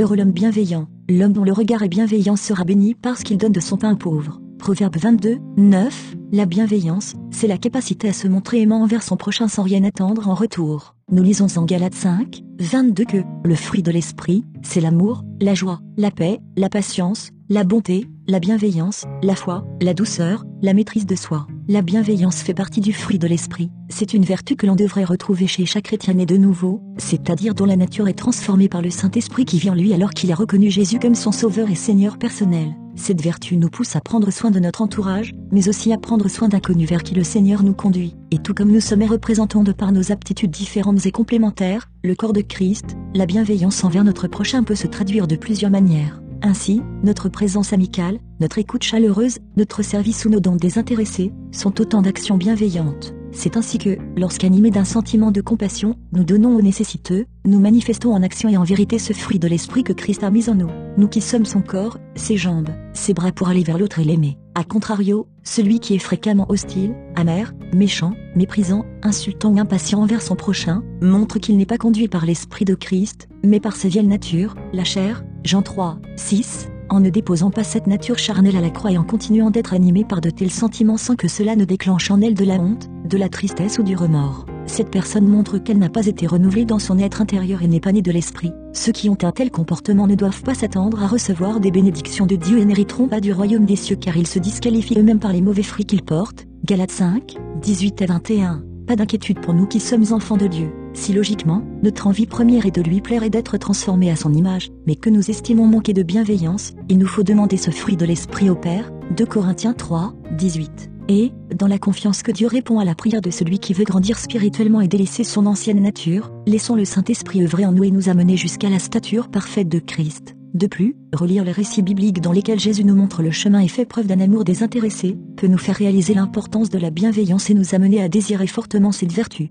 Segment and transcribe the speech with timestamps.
[0.00, 3.60] Heureux l'homme bienveillant, l'homme dont le regard est bienveillant sera béni parce qu'il donne de
[3.60, 4.40] son pain aux pauvres.
[4.58, 6.14] Proverbe 22, 9.
[6.32, 10.28] La bienveillance, c'est la capacité à se montrer aimant envers son prochain sans rien attendre
[10.28, 10.94] en retour.
[11.10, 15.80] Nous lisons en Galates 5, 22 que le fruit de l'esprit, c'est l'amour, la joie,
[15.98, 21.16] la paix, la patience, la bonté, la bienveillance, la foi, la douceur, la maîtrise de
[21.16, 21.46] soi.
[21.68, 23.70] La bienveillance fait partie du fruit de l'esprit.
[23.88, 27.66] C'est une vertu que l'on devrait retrouver chez chaque chrétien né de nouveau, c'est-à-dire dont
[27.66, 30.70] la nature est transformée par le Saint-Esprit qui vient en lui alors qu'il a reconnu
[30.70, 32.74] Jésus comme son sauveur et Seigneur personnel.
[32.96, 36.48] Cette vertu nous pousse à prendre soin de notre entourage, mais aussi à prendre soin
[36.48, 38.16] d'inconnus vers qui le Seigneur nous conduit.
[38.32, 42.16] Et tout comme nous sommes et représentons de par nos aptitudes différentes et complémentaires, le
[42.16, 46.21] corps de Christ, la bienveillance envers notre prochain peut se traduire de plusieurs manières.
[46.44, 52.02] Ainsi, notre présence amicale, notre écoute chaleureuse, notre service ou nos dons désintéressés, sont autant
[52.02, 53.14] d'actions bienveillantes.
[53.32, 58.22] C'est ainsi que, lorsqu'animés d'un sentiment de compassion, nous donnons aux nécessiteux, nous manifestons en
[58.22, 60.70] action et en vérité ce fruit de l'esprit que Christ a mis en nous.
[60.98, 64.38] Nous qui sommes son corps, ses jambes, ses bras pour aller vers l'autre et l'aimer.
[64.54, 70.36] A contrario, celui qui est fréquemment hostile, amer, méchant, méprisant, insultant ou impatient envers son
[70.36, 74.54] prochain, montre qu'il n'est pas conduit par l'esprit de Christ, mais par sa vieille nature,
[74.72, 75.24] la chair.
[75.44, 79.04] Jean 3, 6 en ne déposant pas cette nature charnelle à la croix et en
[79.04, 82.44] continuant d'être animé par de tels sentiments sans que cela ne déclenche en elle de
[82.44, 84.44] la honte, de la tristesse ou du remords.
[84.66, 87.92] Cette personne montre qu'elle n'a pas été renouvelée dans son être intérieur et n'est pas
[87.92, 88.52] née de l'esprit.
[88.74, 92.36] Ceux qui ont un tel comportement ne doivent pas s'attendre à recevoir des bénédictions de
[92.36, 95.40] Dieu et n'hériteront pas du royaume des cieux car ils se disqualifient eux-mêmes par les
[95.40, 96.46] mauvais fruits qu'ils portent.
[96.64, 98.64] Galates 5, 18 à 21.
[98.86, 100.81] Pas d'inquiétude pour nous qui sommes enfants de Dieu.
[100.94, 104.70] Si logiquement, notre envie première est de lui plaire et d'être transformé à son image,
[104.86, 108.50] mais que nous estimons manquer de bienveillance, il nous faut demander ce fruit de l'Esprit
[108.50, 110.90] au Père, 2 Corinthiens 3, 18.
[111.08, 114.18] Et, dans la confiance que Dieu répond à la prière de celui qui veut grandir
[114.18, 118.36] spirituellement et délaisser son ancienne nature, laissons le Saint-Esprit œuvrer en nous et nous amener
[118.36, 120.36] jusqu'à la stature parfaite de Christ.
[120.54, 123.86] De plus, relire les récits bibliques dans lesquels Jésus nous montre le chemin et fait
[123.86, 128.02] preuve d'un amour désintéressé, peut nous faire réaliser l'importance de la bienveillance et nous amener
[128.02, 129.50] à désirer fortement cette vertu.